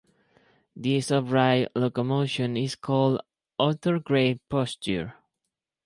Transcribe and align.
This 0.75 1.11
upright 1.11 1.67
locomotion 1.75 2.57
is 2.57 2.73
called 2.73 3.21
"orthograde 3.59 4.39
posture". 4.49 5.13